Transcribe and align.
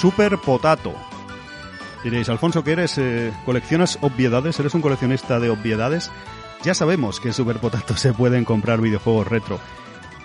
Super 0.00 0.38
Potato. 0.38 0.94
Diréis, 2.04 2.28
Alfonso, 2.28 2.62
¿qué 2.62 2.70
eres? 2.70 2.98
Eh, 2.98 3.32
¿Coleccionas 3.44 3.98
obviedades? 4.00 4.60
¿Eres 4.60 4.72
un 4.74 4.80
coleccionista 4.80 5.40
de 5.40 5.50
obviedades? 5.50 6.08
Ya 6.62 6.72
sabemos 6.72 7.18
que 7.18 7.28
en 7.28 7.34
Super 7.34 7.56
Potato 7.56 7.96
se 7.96 8.12
pueden 8.12 8.44
comprar 8.44 8.80
videojuegos 8.80 9.26
retro. 9.26 9.58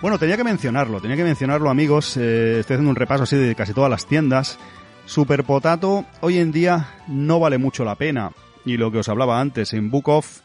Bueno, 0.00 0.16
tenía 0.20 0.36
que 0.36 0.44
mencionarlo, 0.44 1.00
tenía 1.00 1.16
que 1.16 1.24
mencionarlo 1.24 1.70
amigos, 1.70 2.16
eh, 2.16 2.60
estoy 2.60 2.74
haciendo 2.74 2.90
un 2.90 2.94
repaso 2.94 3.24
así 3.24 3.36
de 3.36 3.56
casi 3.56 3.74
todas 3.74 3.90
las 3.90 4.06
tiendas. 4.06 4.60
Super 5.06 5.42
Potato 5.42 6.04
hoy 6.20 6.38
en 6.38 6.52
día 6.52 6.90
no 7.08 7.40
vale 7.40 7.58
mucho 7.58 7.84
la 7.84 7.96
pena. 7.96 8.30
Y 8.64 8.76
lo 8.76 8.92
que 8.92 8.98
os 8.98 9.08
hablaba 9.08 9.40
antes, 9.40 9.72
en 9.72 9.90
Book 9.90 10.08
Off, 10.08 10.42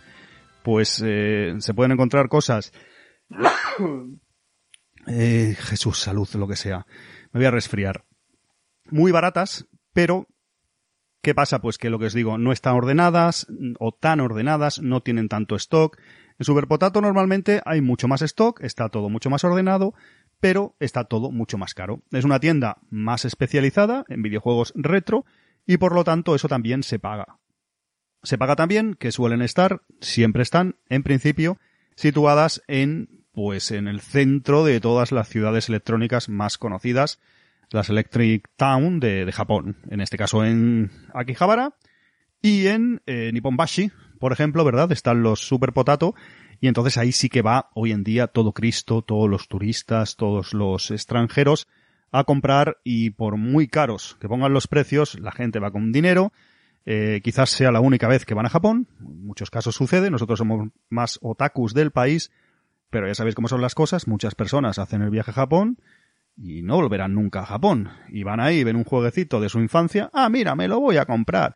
pues 0.64 1.04
eh, 1.06 1.54
se 1.60 1.74
pueden 1.76 1.92
encontrar 1.92 2.30
cosas... 2.30 2.74
Eh, 5.08 5.56
Jesús, 5.58 5.98
salud, 5.98 6.28
lo 6.36 6.48
que 6.48 6.58
sea. 6.58 6.86
Me 7.32 7.40
voy 7.40 7.46
a 7.46 7.52
resfriar. 7.52 8.04
Muy 8.92 9.12
baratas, 9.12 9.68
pero 9.94 10.28
¿qué 11.22 11.36
pasa? 11.36 11.60
Pues 11.60 11.78
que 11.78 11.90
lo 11.90 12.00
que 12.00 12.06
os 12.08 12.14
digo, 12.14 12.38
no 12.38 12.52
están 12.52 12.76
ordenadas 12.76 13.48
o 13.80 13.92
tan 13.92 14.20
ordenadas, 14.20 14.82
no 14.82 15.02
tienen 15.02 15.30
tanto 15.30 15.56
stock. 15.56 15.98
En 16.38 16.46
Super 16.46 16.68
Potato 16.68 17.02
normalmente 17.02 17.62
hay 17.66 17.82
mucho 17.82 18.08
más 18.08 18.22
stock, 18.22 18.62
está 18.64 18.90
todo 18.90 19.10
mucho 19.10 19.30
más 19.30 19.44
ordenado, 19.44 19.94
pero 20.40 20.76
está 20.80 21.04
todo 21.04 21.32
mucho 21.32 21.58
más 21.58 21.74
caro. 21.74 22.02
Es 22.12 22.26
una 22.26 22.40
tienda 22.40 22.78
más 22.90 23.26
especializada 23.26 24.06
en 24.08 24.22
videojuegos 24.22 24.74
retro 24.76 25.26
y 25.66 25.78
por 25.78 25.94
lo 25.94 26.04
tanto 26.04 26.36
eso 26.36 26.48
también 26.48 26.84
se 26.84 27.00
paga. 27.00 27.40
Se 28.24 28.38
paga 28.38 28.56
también 28.56 28.96
que 28.96 29.12
suelen 29.12 29.42
estar, 29.42 29.82
siempre 30.02 30.44
están, 30.44 30.78
en 30.90 31.04
principio, 31.04 31.58
situadas 31.96 32.62
en, 32.68 33.26
pues, 33.32 33.72
en 33.72 33.88
el 33.88 34.02
centro 34.02 34.66
de 34.66 34.80
todas 34.80 35.12
las 35.12 35.30
ciudades 35.30 35.70
electrónicas 35.70 36.28
más 36.28 36.58
conocidas, 36.58 37.20
las 37.72 37.90
Electric 37.90 38.50
Town 38.56 39.00
de, 39.00 39.32
Japón, 39.32 39.78
en 39.90 40.02
este 40.02 40.18
caso 40.18 40.44
en 40.44 40.92
Akihabara 41.14 41.76
y 42.42 42.68
en 42.68 43.02
eh, 43.06 43.32
Nipponbashi, 43.34 43.92
por 44.20 44.32
ejemplo, 44.32 44.64
¿verdad? 44.64 44.92
Están 44.92 45.24
los 45.24 45.40
Super 45.40 45.74
Potato 45.74 46.16
y 46.60 46.68
entonces 46.68 46.98
ahí 46.98 47.12
sí 47.12 47.30
que 47.30 47.42
va 47.42 47.70
hoy 47.74 47.92
en 47.92 48.04
día 48.04 48.28
todo 48.28 48.54
Cristo, 48.54 49.02
todos 49.02 49.30
los 49.30 49.48
turistas, 49.48 50.16
todos 50.16 50.54
los 50.54 50.92
extranjeros 50.92 51.68
a 52.12 52.24
comprar 52.24 52.78
y 52.84 53.12
por 53.12 53.38
muy 53.38 53.68
caros 53.68 54.18
que 54.20 54.28
pongan 54.28 54.54
los 54.54 54.68
precios, 54.68 55.20
la 55.20 55.32
gente 55.32 55.60
va 55.60 55.72
con 55.72 55.92
dinero. 55.92 56.34
Eh, 56.86 57.22
quizás 57.24 57.52
sea 57.52 57.72
la 57.72 57.82
única 57.82 58.08
vez 58.08 58.26
que 58.26 58.34
van 58.34 58.48
a 58.48 58.50
Japón. 58.50 58.88
En 59.00 59.26
muchos 59.26 59.52
casos 59.52 59.76
sucede. 59.76 60.10
Nosotros 60.10 60.40
somos 60.40 60.70
más 60.90 61.20
otakus 61.22 61.74
del 61.74 61.92
país. 61.92 62.32
Pero 62.90 63.08
ya 63.08 63.14
sabéis 63.14 63.36
cómo 63.36 63.48
son 63.48 63.62
las 63.62 63.76
cosas. 63.76 64.08
Muchas 64.08 64.34
personas 64.34 64.80
hacen 64.80 65.04
el 65.04 65.12
viaje 65.12 65.30
a 65.30 65.36
Japón 65.36 65.78
y 66.42 66.62
no 66.62 66.76
volverán 66.76 67.14
nunca 67.14 67.42
a 67.42 67.46
Japón. 67.46 67.90
Y 68.10 68.24
van 68.24 68.40
ahí, 68.40 68.64
ven 68.64 68.76
un 68.76 68.84
jueguecito 68.84 69.40
de 69.42 69.50
su 69.50 69.60
infancia. 69.60 70.10
Ah, 70.14 70.30
mira, 70.30 70.56
me 70.56 70.68
lo 70.68 70.80
voy 70.80 70.98
a 70.98 71.06
comprar 71.06 71.56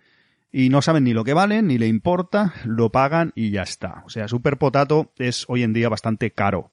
y 0.53 0.69
no 0.69 0.83
saben 0.83 1.03
ni 1.03 1.13
lo 1.13 1.23
que 1.23 1.33
valen, 1.33 1.67
ni 1.67 1.79
le 1.79 1.87
importa, 1.87 2.53
lo 2.63 2.91
pagan 2.91 3.33
y 3.35 3.49
ya 3.49 3.63
está. 3.63 4.03
O 4.05 4.09
sea, 4.09 4.27
Super 4.27 4.57
Potato 4.59 5.11
es 5.17 5.45
hoy 5.47 5.63
en 5.63 5.73
día 5.73 5.89
bastante 5.89 6.31
caro. 6.31 6.71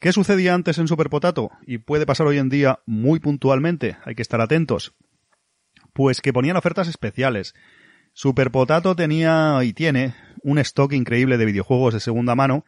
¿Qué 0.00 0.12
sucedía 0.12 0.54
antes 0.54 0.78
en 0.78 0.88
Super 0.88 1.10
Potato? 1.10 1.50
Y 1.66 1.78
puede 1.78 2.06
pasar 2.06 2.26
hoy 2.26 2.38
en 2.38 2.48
día 2.48 2.80
muy 2.86 3.20
puntualmente, 3.20 3.98
hay 4.04 4.14
que 4.14 4.22
estar 4.22 4.40
atentos. 4.40 4.94
Pues 5.92 6.22
que 6.22 6.32
ponían 6.32 6.56
ofertas 6.56 6.88
especiales. 6.88 7.54
Super 8.14 8.50
Potato 8.50 8.96
tenía 8.96 9.58
y 9.62 9.74
tiene 9.74 10.14
un 10.42 10.58
stock 10.58 10.94
increíble 10.94 11.36
de 11.36 11.44
videojuegos 11.44 11.92
de 11.92 12.00
segunda 12.00 12.34
mano 12.34 12.64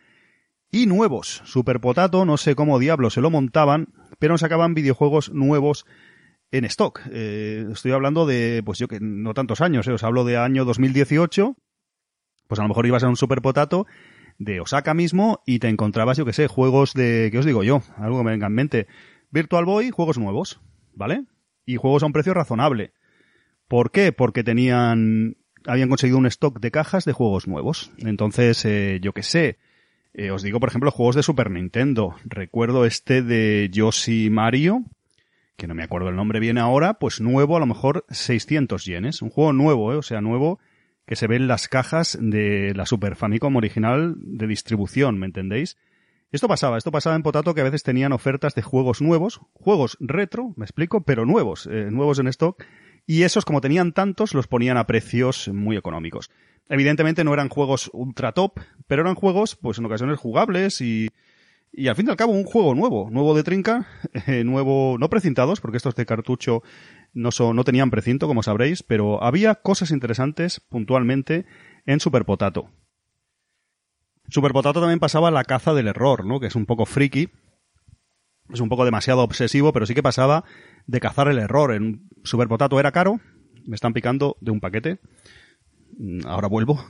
y 0.75 0.87
nuevos. 0.87 1.41
Super 1.45 1.81
Potato, 1.81 2.25
no 2.25 2.37
sé 2.37 2.57
cómo 2.57 2.81
diablos 2.81 3.15
se 3.15 3.21
lo 3.21 3.31
montaban, 3.31 3.95
pero 4.19 4.37
sacaban 4.39 4.75
videojuegos 4.75 5.33
nuevos 5.33 5.87
en 6.51 6.65
stock. 6.65 7.01
Eh, 7.13 7.65
estoy 7.71 7.93
hablando 7.93 8.27
de, 8.27 8.61
pues 8.67 8.81
yo 8.81 8.89
que 8.89 8.99
no 9.01 9.35
tantos 9.35 9.61
años, 9.61 9.87
eh, 9.87 9.93
os 9.93 10.03
hablo 10.03 10.25
de 10.25 10.37
año 10.37 10.65
2018, 10.65 11.57
pues 12.49 12.59
a 12.59 12.65
lo 12.65 12.69
mejor 12.69 12.87
ibas 12.87 13.05
a 13.05 13.09
un 13.09 13.15
Super 13.15 13.41
Potato 13.41 13.87
de 14.39 14.59
Osaka 14.59 14.95
mismo 14.95 15.45
y 15.47 15.61
te 15.61 15.69
encontrabas, 15.69 16.19
yo 16.19 16.25
que 16.25 16.33
sé, 16.33 16.49
juegos 16.49 16.93
de, 16.93 17.29
¿qué 17.31 17.39
os 17.39 17.47
digo 17.47 17.63
yo? 17.63 17.81
Algo 17.97 18.19
que 18.19 18.25
me 18.25 18.33
venga 18.33 18.49
en 18.49 18.55
mente. 18.55 18.87
Virtual 19.31 19.67
Boy, 19.67 19.91
juegos 19.91 20.19
nuevos, 20.19 20.61
¿vale? 20.93 21.23
Y 21.65 21.77
juegos 21.77 22.03
a 22.03 22.07
un 22.07 22.13
precio 22.13 22.35
razonable. 22.35 22.95
¿Por 23.69 23.93
qué? 23.93 24.11
Porque 24.11 24.43
tenían, 24.43 25.37
habían 25.69 25.89
conseguido 25.89 26.19
un 26.19 26.27
stock 26.27 26.59
de 26.59 26.73
cajas 26.73 27.05
de 27.05 27.13
juegos 27.13 27.47
nuevos. 27.47 27.93
Entonces, 27.99 28.65
eh, 28.65 28.99
yo 29.01 29.13
que 29.13 29.23
sé, 29.23 29.59
eh, 30.15 30.31
os 30.31 30.43
digo, 30.43 30.61
por 30.61 30.69
ejemplo, 30.69 30.91
juegos 30.91 31.17
de 31.17 31.23
Super 31.23 31.51
Nintendo. 31.51 32.15
Recuerdo 32.25 32.85
este 32.85 33.23
de 33.23 33.69
Yoshi 33.73 34.31
Mario, 34.31 34.85
que 35.57 35.67
no 35.67 35.75
me 35.75 35.83
acuerdo 35.83 36.09
el 36.09 36.17
nombre 36.17 36.39
bien 36.39 36.57
ahora, 36.57 36.95
pues 36.95 37.21
nuevo, 37.21 37.57
a 37.57 37.61
lo 37.61 37.67
mejor 37.67 38.05
600 38.11 38.85
yenes. 38.85 39.23
Un 39.23 39.31
juego 39.31 39.53
nuevo, 39.53 39.93
¿eh? 39.93 39.97
o 39.97 40.03
sea, 40.03 40.21
nuevo 40.21 40.61
que 41.05 41.17
se 41.17 41.27
ve 41.27 41.37
en 41.37 41.49
las 41.49 41.69
cajas 41.69 42.17
de 42.21 42.73
la 42.75 42.87
Super 42.87 43.17
Famicom 43.17 43.57
original 43.57 44.15
de 44.17 44.47
distribución, 44.47 45.19
¿me 45.19 45.27
entendéis? 45.27 45.77
Esto 46.33 46.49
pasaba, 46.49 46.79
esto 46.79 46.91
pasaba 46.91 47.15
en 47.17 47.23
Potato 47.23 47.55
que 47.55 47.61
a 47.61 47.65
veces 47.65 47.83
tenían 47.83 48.13
ofertas 48.13 48.55
de 48.55 48.63
juegos 48.63 49.03
nuevos, 49.03 49.41
juegos 49.53 49.97
retro, 50.01 50.55
me 50.57 50.65
explico, 50.65 51.03
pero 51.03 51.27
nuevos, 51.27 51.67
eh, 51.67 51.91
nuevos 51.91 52.19
en 52.19 52.29
stock, 52.29 52.65
y 53.07 53.23
esos 53.23 53.45
como 53.45 53.61
tenían 53.61 53.93
tantos 53.93 54.35
los 54.35 54.47
ponían 54.47 54.77
a 54.77 54.87
precios 54.87 55.49
muy 55.49 55.77
económicos. 55.77 56.31
Evidentemente 56.69 57.25
no 57.25 57.35
eran 57.35 57.49
juegos 57.49 57.91
ultra 57.93 58.33
top, 58.33 58.61
pero 58.87 59.03
eran 59.03 59.15
juegos, 59.15 59.57
pues 59.57 59.79
en 59.79 59.85
ocasiones 59.85 60.19
jugables 60.19 60.81
y 60.81 61.09
y 61.77 61.89
al 61.89 61.97
fin 61.97 62.07
y 62.07 62.11
al 62.11 62.17
cabo 62.17 62.33
un 62.33 62.45
juego 62.45 62.75
nuevo, 62.75 63.09
nuevo 63.11 63.35
de 63.35 63.43
trinca, 63.43 63.87
eh, 64.27 64.45
nuevo, 64.45 64.97
no 64.99 65.11
precintados, 65.11 65.61
porque 65.61 65.77
estos 65.77 65.97
de 65.97 66.07
cartucho 66.07 66.63
no, 67.13 67.31
no 67.53 67.65
tenían 67.65 67.91
precinto, 67.91 68.29
como 68.29 68.43
sabréis, 68.43 68.83
pero 68.83 69.23
había 69.23 69.57
cosas 69.57 69.91
interesantes 69.91 70.61
puntualmente 70.61 71.47
en 71.85 71.99
Super 71.99 72.25
Potato. 72.25 72.71
Super 74.29 74.53
Potato 74.53 74.81
también 74.81 75.01
pasaba 75.01 75.31
la 75.31 75.45
caza 75.45 75.75
del 75.75 75.89
error, 75.89 76.25
¿no? 76.25 76.39
Que 76.39 76.47
es 76.47 76.55
un 76.55 76.65
poco 76.65 76.87
friki, 76.87 77.29
es 78.53 78.61
un 78.61 78.69
poco 78.69 78.85
demasiado 78.85 79.23
obsesivo, 79.23 79.73
pero 79.73 79.85
sí 79.85 79.95
que 79.95 80.03
pasaba 80.03 80.45
de 80.87 81.01
cazar 81.01 81.29
el 81.29 81.39
error. 81.39 81.75
En 81.75 82.09
Super 82.23 82.47
Potato 82.47 82.79
era 82.79 82.93
caro, 82.93 83.21
me 83.67 83.75
están 83.75 83.93
picando 83.93 84.37
de 84.41 84.53
un 84.53 84.61
paquete. 84.61 85.01
Mm, 85.99 86.27
ahora 86.27 86.49
vuelvo. 86.49 86.85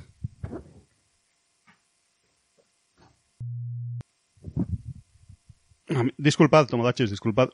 Disculpad, 6.16 6.66
Tomodaches, 6.66 7.10
disculpad. 7.10 7.50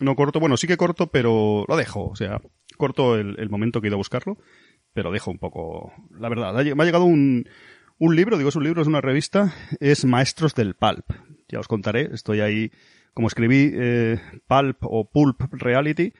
No 0.00 0.14
corto, 0.14 0.38
bueno, 0.40 0.56
sí 0.56 0.66
que 0.66 0.76
corto, 0.76 1.08
pero 1.08 1.64
lo 1.66 1.76
dejo. 1.76 2.08
O 2.08 2.16
sea, 2.16 2.40
corto 2.76 3.16
el, 3.16 3.50
momento 3.50 3.80
que 3.80 3.88
he 3.88 3.90
ido 3.90 3.96
a 3.96 3.98
buscarlo, 3.98 4.38
pero 4.92 5.10
dejo 5.10 5.30
un 5.30 5.38
poco. 5.38 5.92
La 6.18 6.28
verdad, 6.28 6.54
me 6.54 6.82
ha 6.82 6.86
llegado 6.86 7.04
un, 7.04 7.48
un 7.98 8.16
libro, 8.16 8.36
digo, 8.36 8.48
es 8.48 8.56
un 8.56 8.64
libro, 8.64 8.82
es 8.82 8.88
una 8.88 9.00
revista, 9.00 9.52
es 9.80 10.04
Maestros 10.04 10.54
del 10.54 10.74
Pulp. 10.74 11.10
Ya 11.48 11.58
os 11.58 11.68
contaré, 11.68 12.10
estoy 12.12 12.40
ahí, 12.40 12.70
como 13.12 13.26
escribí 13.26 13.72
eh, 13.74 14.20
Pulp 14.46 14.78
o 14.82 15.10
Pulp 15.10 15.40
Reality, 15.52 16.12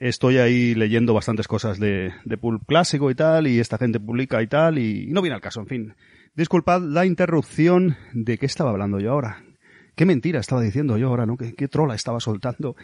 estoy 0.00 0.38
ahí 0.38 0.74
leyendo 0.74 1.14
bastantes 1.14 1.46
cosas 1.46 1.78
de, 1.78 2.12
de 2.24 2.38
Pulp 2.38 2.64
clásico 2.66 3.10
y 3.10 3.14
tal, 3.14 3.46
y 3.46 3.60
esta 3.60 3.78
gente 3.78 4.00
publica 4.00 4.42
y 4.42 4.48
tal, 4.48 4.78
y 4.78 5.06
no 5.12 5.22
viene 5.22 5.36
al 5.36 5.40
caso, 5.40 5.60
en 5.60 5.66
fin. 5.66 5.94
Disculpad 6.34 6.80
la 6.80 7.06
interrupción 7.06 7.96
de 8.12 8.38
qué 8.38 8.46
estaba 8.46 8.70
hablando 8.70 8.98
yo 8.98 9.12
ahora. 9.12 9.44
Qué 9.94 10.06
mentira 10.06 10.40
estaba 10.40 10.62
diciendo 10.62 10.96
yo 10.96 11.08
ahora, 11.08 11.26
¿no? 11.26 11.36
Qué, 11.36 11.68
trola 11.68 11.94
estaba 11.94 12.20
soltando. 12.20 12.74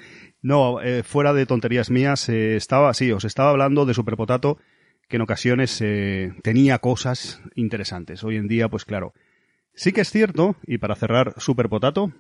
No, 0.43 0.83
eh, 0.83 1.03
fuera 1.03 1.33
de 1.33 1.47
tonterías 1.47 1.91
mías, 1.91 2.29
eh, 2.29 2.57
estaba 2.57 2.91
así, 2.91 3.11
os 3.13 3.25
estaba 3.25 3.51
hablando 3.51 3.87
de 3.87 3.95
Superpotato, 3.95 4.59
que 5.09 5.17
en 5.17 5.23
ocasiones 5.23 5.81
eh, 5.81 6.35
tenía 6.43 6.79
cosas 6.79 7.41
interesantes. 7.55 8.23
Hoy 8.25 8.37
en 8.37 8.49
día, 8.49 8.69
pues 8.69 8.85
claro. 8.85 9.15
Sí 9.73 9.93
que 9.93 10.03
es 10.03 10.11
cierto, 10.11 10.57
y 10.67 10.79
para 10.79 10.97
cerrar 10.97 11.35
Superpotato, 11.39 12.13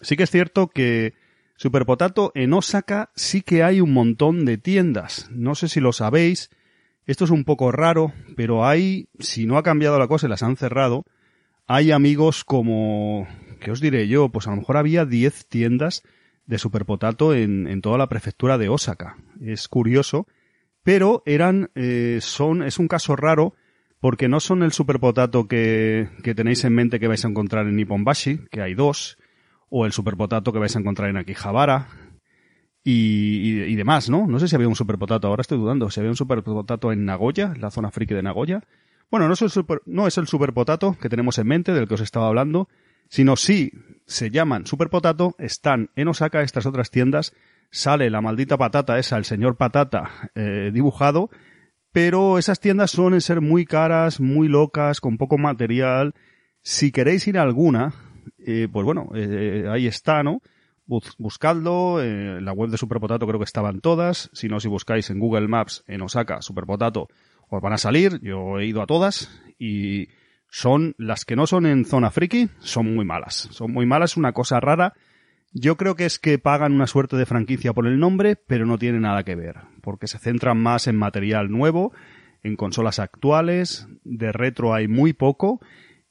sí 0.00 0.16
que 0.16 0.24
es 0.24 0.30
cierto 0.30 0.68
que 0.68 1.12
Superpotato 1.56 2.32
en 2.34 2.52
Osaka 2.52 3.10
sí 3.14 3.42
que 3.42 3.62
hay 3.62 3.80
un 3.80 3.92
montón 3.92 4.44
de 4.44 4.58
tiendas. 4.58 5.28
No 5.30 5.54
sé 5.54 5.68
si 5.68 5.80
lo 5.80 5.92
sabéis, 5.92 6.50
esto 7.06 7.24
es 7.24 7.30
un 7.30 7.44
poco 7.44 7.70
raro, 7.70 8.12
pero 8.36 8.66
hay, 8.66 9.08
si 9.18 9.46
no 9.46 9.56
ha 9.56 9.62
cambiado 9.62 9.98
la 9.98 10.08
cosa 10.08 10.26
y 10.26 10.30
las 10.30 10.42
han 10.42 10.56
cerrado, 10.56 11.04
hay 11.66 11.92
amigos 11.92 12.44
como, 12.44 13.28
¿qué 13.60 13.70
os 13.70 13.80
diré 13.80 14.08
yo? 14.08 14.30
Pues 14.30 14.46
a 14.46 14.50
lo 14.50 14.56
mejor 14.56 14.76
había 14.76 15.04
10 15.04 15.46
tiendas 15.48 16.02
de 16.46 16.58
Superpotato 16.58 17.34
en, 17.34 17.66
en 17.66 17.80
toda 17.80 17.98
la 17.98 18.08
prefectura 18.08 18.58
de 18.58 18.68
Osaka. 18.68 19.16
Es 19.40 19.68
curioso, 19.68 20.26
pero 20.82 21.22
eran, 21.24 21.70
eh, 21.74 22.18
son, 22.20 22.62
es 22.62 22.78
un 22.78 22.88
caso 22.88 23.16
raro 23.16 23.54
porque 24.00 24.28
no 24.28 24.40
son 24.40 24.62
el 24.62 24.72
Superpotato 24.72 25.48
que, 25.48 26.10
que 26.22 26.34
tenéis 26.34 26.64
en 26.64 26.74
mente 26.74 27.00
que 27.00 27.08
vais 27.08 27.24
a 27.24 27.28
encontrar 27.28 27.66
en 27.66 27.76
Nipponbashi, 27.76 28.40
que 28.50 28.60
hay 28.60 28.74
dos, 28.74 29.16
o 29.76 29.86
el 29.86 29.90
Superpotato 29.90 30.52
que 30.52 30.60
vais 30.60 30.76
a 30.76 30.78
encontrar 30.78 31.10
en 31.10 31.16
Akihabara, 31.16 31.88
y, 32.84 33.62
y, 33.62 33.74
demás, 33.74 34.08
¿no? 34.08 34.28
No 34.28 34.38
sé 34.38 34.46
si 34.46 34.54
había 34.54 34.68
un 34.68 34.76
Superpotato, 34.76 35.26
ahora 35.26 35.40
estoy 35.40 35.58
dudando, 35.58 35.90
si 35.90 35.98
había 35.98 36.12
un 36.12 36.16
Superpotato 36.16 36.92
en 36.92 37.04
Nagoya, 37.04 37.54
la 37.58 37.72
zona 37.72 37.90
friki 37.90 38.14
de 38.14 38.22
Nagoya. 38.22 38.62
Bueno, 39.10 39.26
no 39.26 39.34
es 39.34 39.42
el 39.42 39.50
super, 39.50 39.82
no 39.84 40.06
es 40.06 40.16
el 40.16 40.28
Superpotato 40.28 40.96
que 41.00 41.08
tenemos 41.08 41.38
en 41.38 41.48
mente, 41.48 41.72
del 41.72 41.88
que 41.88 41.94
os 41.94 42.02
estaba 42.02 42.28
hablando, 42.28 42.68
sino 43.08 43.34
si 43.34 43.72
se 44.06 44.30
llaman 44.30 44.64
Super 44.64 44.90
Potato, 44.90 45.34
están 45.38 45.90
en 45.96 46.06
Osaka 46.06 46.42
estas 46.42 46.66
otras 46.66 46.90
tiendas, 46.92 47.34
sale 47.72 48.10
la 48.10 48.20
maldita 48.20 48.56
patata 48.56 49.00
esa, 49.00 49.16
el 49.16 49.24
señor 49.24 49.56
patata, 49.56 50.30
eh, 50.36 50.70
dibujado, 50.72 51.30
pero 51.90 52.38
esas 52.38 52.60
tiendas 52.60 52.92
suelen 52.92 53.20
ser 53.20 53.40
muy 53.40 53.64
caras, 53.64 54.20
muy 54.20 54.46
locas, 54.46 55.00
con 55.00 55.18
poco 55.18 55.36
material. 55.36 56.14
Si 56.62 56.92
queréis 56.92 57.26
ir 57.26 57.38
a 57.38 57.42
alguna, 57.42 57.92
eh, 58.38 58.68
pues 58.72 58.84
bueno, 58.84 59.10
eh, 59.14 59.66
ahí 59.70 59.86
está, 59.86 60.22
¿no? 60.22 60.40
buscadlo, 60.86 62.02
en 62.02 62.38
eh, 62.38 62.40
la 62.40 62.52
web 62.52 62.70
de 62.70 62.76
Superpotato 62.76 63.26
creo 63.26 63.38
que 63.38 63.44
estaban 63.44 63.80
todas, 63.80 64.30
si 64.32 64.48
no, 64.48 64.60
si 64.60 64.68
buscáis 64.68 65.10
en 65.10 65.18
Google 65.18 65.48
Maps 65.48 65.84
en 65.86 66.02
Osaka 66.02 66.42
Superpotato, 66.42 67.08
os 67.48 67.62
van 67.62 67.72
a 67.72 67.78
salir, 67.78 68.20
yo 68.20 68.58
he 68.58 68.66
ido 68.66 68.82
a 68.82 68.86
todas 68.86 69.30
y 69.58 70.08
son 70.50 70.94
las 70.98 71.24
que 71.24 71.36
no 71.36 71.46
son 71.46 71.66
en 71.66 71.84
zona 71.84 72.10
friki, 72.10 72.48
son 72.58 72.94
muy 72.94 73.04
malas, 73.04 73.48
son 73.50 73.72
muy 73.72 73.86
malas, 73.86 74.16
una 74.16 74.32
cosa 74.32 74.60
rara, 74.60 74.92
yo 75.52 75.76
creo 75.76 75.94
que 75.94 76.04
es 76.04 76.18
que 76.18 76.38
pagan 76.38 76.72
una 76.72 76.86
suerte 76.86 77.16
de 77.16 77.26
franquicia 77.26 77.72
por 77.72 77.86
el 77.86 77.98
nombre, 77.98 78.36
pero 78.36 78.66
no 78.66 78.76
tiene 78.76 79.00
nada 79.00 79.22
que 79.24 79.36
ver, 79.36 79.56
porque 79.82 80.06
se 80.06 80.18
centran 80.18 80.58
más 80.58 80.86
en 80.86 80.96
material 80.96 81.50
nuevo, 81.50 81.92
en 82.42 82.56
consolas 82.56 82.98
actuales, 82.98 83.88
de 84.04 84.32
retro 84.32 84.74
hay 84.74 84.86
muy 84.86 85.12
poco, 85.12 85.60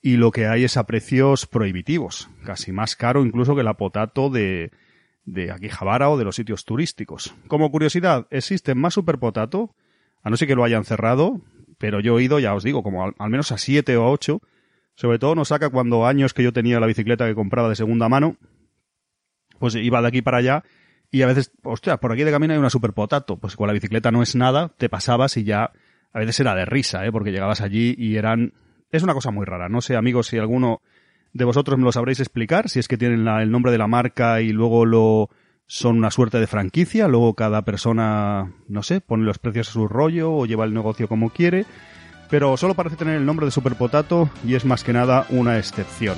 y 0.06 0.18
lo 0.18 0.32
que 0.32 0.48
hay 0.48 0.66
es 0.66 0.76
a 0.76 0.86
precios 0.86 1.48
prohibitivos, 1.48 2.30
casi 2.46 2.74
más 2.74 2.98
caro 2.98 3.26
incluso 3.26 3.56
que 3.56 3.64
la 3.64 3.78
potato 3.78 4.30
de, 4.30 4.72
de 5.24 5.50
Akihabara 5.50 6.10
o 6.10 6.18
de 6.18 6.26
los 6.26 6.36
sitios 6.36 6.66
turísticos. 6.66 7.34
Como 7.48 7.72
curiosidad, 7.72 8.28
existen 8.30 8.78
más 8.78 8.96
Super 8.96 9.18
Potato, 9.18 9.74
a 10.22 10.30
no 10.30 10.36
ser 10.36 10.50
que 10.50 10.56
lo 10.56 10.66
hayan 10.66 10.84
cerrado, 10.84 11.42
pero 11.78 12.02
yo 12.02 12.20
he 12.20 12.24
ido, 12.24 12.38
ya 12.40 12.54
os 12.54 12.64
digo, 12.64 12.84
como 12.84 13.06
al, 13.06 13.30
menos 13.30 13.54
a 13.54 13.58
siete 13.58 13.96
o 13.96 14.04
a 14.04 14.12
ocho, 14.12 14.42
sobre 14.94 15.20
todo 15.20 15.36
nos 15.36 15.48
saca 15.48 15.70
cuando 15.70 16.06
años 16.06 16.34
que 16.34 16.44
yo 16.44 16.52
tenía 16.52 16.82
la 16.82 16.86
bicicleta 16.86 17.26
que 17.26 17.34
compraba 17.34 17.70
de 17.70 17.76
segunda 17.76 18.10
mano, 18.10 18.36
pues 19.58 19.76
iba 19.76 20.02
de 20.02 20.08
aquí 20.10 20.22
para 20.22 20.38
allá 20.38 20.64
y 21.12 21.22
a 21.22 21.28
veces, 21.28 21.54
hostia, 21.64 21.98
por 21.98 22.12
aquí 22.12 22.24
de 22.24 22.32
camino 22.32 22.54
hay 22.54 22.60
una 22.60 22.70
super 22.70 22.92
potato. 22.92 23.38
Pues 23.38 23.56
con 23.56 23.68
la 23.68 23.74
bicicleta 23.74 24.12
no 24.12 24.22
es 24.22 24.36
nada, 24.36 24.74
te 24.78 24.90
pasabas 24.90 25.38
y 25.38 25.44
ya, 25.44 25.72
a 26.12 26.20
veces 26.20 26.40
era 26.40 26.56
de 26.56 26.66
risa, 26.66 27.06
¿eh? 27.06 27.12
Porque 27.12 27.32
llegabas 27.32 27.62
allí 27.62 27.96
y 27.98 28.18
eran, 28.18 28.54
es 28.98 29.04
una 29.04 29.14
cosa 29.14 29.32
muy 29.32 29.46
rara. 29.46 29.70
No 29.70 29.82
sé, 29.82 29.96
amigos, 29.96 30.28
si 30.28 30.38
alguno 30.38 30.82
de 31.34 31.46
vosotros 31.46 31.78
me 31.78 31.84
lo 31.84 31.92
sabréis 31.92 32.20
explicar, 32.20 32.70
si 32.70 32.80
es 32.80 32.88
que 32.88 32.98
tienen 32.98 33.28
el 33.28 33.52
nombre 33.52 33.72
de 33.72 33.80
la 33.80 33.88
marca 33.88 34.40
y 34.42 34.50
luego 34.50 34.86
lo, 34.86 35.30
son 35.66 35.98
una 35.98 36.12
suerte 36.12 36.40
de 36.40 36.48
franquicia, 36.48 37.08
luego 37.08 37.34
cada 37.34 37.64
persona, 37.64 38.54
no 38.68 38.84
sé, 38.84 39.02
pone 39.02 39.24
los 39.24 39.40
precios 39.40 39.70
a 39.70 39.74
su 39.74 39.88
rollo 39.88 40.32
o 40.32 40.46
lleva 40.46 40.66
el 40.66 40.74
negocio 40.76 41.08
como 41.08 41.32
quiere, 41.32 41.66
pero 42.30 42.56
solo 42.56 42.76
parece 42.76 42.96
tener 42.96 43.16
el 43.16 43.26
nombre 43.26 43.48
de 43.48 43.52
Super 43.52 43.76
Potato 43.76 44.30
y 44.46 44.54
es 44.54 44.64
más 44.64 44.84
que 44.84 44.94
nada 44.94 45.26
una 45.32 45.58
excepción. 45.58 46.18